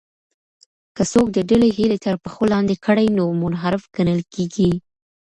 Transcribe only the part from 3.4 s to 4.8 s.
منحرف ګڼل کیږي.